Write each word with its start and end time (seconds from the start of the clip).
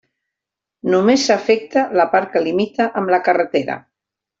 Només 0.93 1.27
s'afecta 1.29 1.85
la 2.01 2.09
part 2.17 2.33
que 2.35 2.45
limita 2.49 2.91
amb 3.03 3.17
la 3.17 3.25
carretera. 3.33 3.81